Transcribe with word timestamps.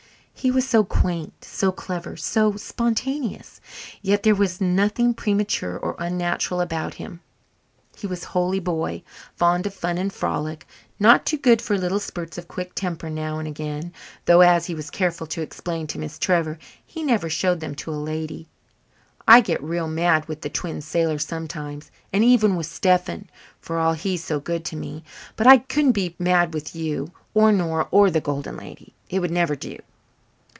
He 0.33 0.49
was 0.49 0.67
so 0.67 0.83
quaint, 0.83 1.33
so 1.43 1.71
clever, 1.71 2.17
so 2.17 2.53
spontaneous. 2.55 3.61
Yet 4.01 4.23
there 4.23 4.33
was 4.33 4.59
nothing 4.59 5.13
premature 5.13 5.77
or 5.77 5.95
unnatural 5.99 6.61
about 6.61 6.95
him. 6.95 7.19
He 7.95 8.07
was 8.07 8.23
wholly 8.23 8.59
boy, 8.59 9.03
fond 9.35 9.67
of 9.67 9.73
fun 9.75 9.99
and 9.99 10.11
frolic, 10.11 10.65
not 10.99 11.27
too 11.27 11.37
good 11.37 11.61
for 11.61 11.77
little 11.77 11.99
spurts 11.99 12.39
of 12.39 12.47
quick 12.47 12.73
temper 12.73 13.07
now 13.07 13.37
and 13.37 13.47
again, 13.47 13.93
though, 14.25 14.41
as 14.41 14.65
he 14.65 14.73
was 14.73 14.89
careful 14.89 15.27
to 15.27 15.43
explain 15.43 15.85
to 15.85 15.99
Miss 15.99 16.17
Trevor, 16.17 16.57
he 16.83 17.03
never 17.03 17.29
showed 17.29 17.59
them 17.59 17.75
to 17.75 17.91
a 17.91 18.05
lady. 18.05 18.47
"I 19.27 19.41
get 19.41 19.61
real 19.61 19.87
mad 19.87 20.27
with 20.27 20.41
the 20.41 20.49
Twin 20.49 20.81
Sailors 20.81 21.23
sometimes, 21.23 21.91
and 22.11 22.23
even 22.23 22.55
with 22.55 22.65
Stephen, 22.65 23.29
for 23.59 23.77
all 23.77 23.93
he's 23.93 24.23
so 24.23 24.39
good 24.39 24.65
to 24.65 24.75
me. 24.75 25.03
But 25.35 25.45
I 25.45 25.59
couldn't 25.59 25.91
be 25.91 26.15
mad 26.17 26.51
with 26.55 26.75
you 26.75 27.11
or 27.35 27.51
Nora 27.51 27.87
or 27.91 28.09
the 28.09 28.19
Golden 28.21 28.57
Lady. 28.57 28.95
It 29.07 29.19
would 29.19 29.29
never 29.29 29.55
do." 29.55 29.77